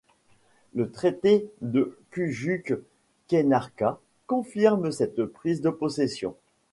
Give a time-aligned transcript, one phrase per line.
[0.73, 2.73] Le traité de Küçük
[3.27, 6.35] Kaynarca confirme cette prise de possession.